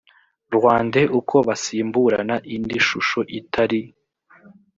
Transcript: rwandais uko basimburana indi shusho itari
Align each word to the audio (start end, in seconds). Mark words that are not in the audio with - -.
rwandais 0.55 1.11
uko 1.19 1.35
basimburana 1.47 2.35
indi 2.55 2.77
shusho 2.87 3.19
itari 3.39 3.81